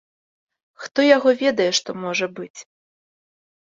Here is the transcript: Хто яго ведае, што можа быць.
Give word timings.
Хто 0.85 1.05
яго 1.17 1.29
ведае, 1.43 1.69
што 1.81 1.89
можа 2.07 2.27
быць. 2.41 2.59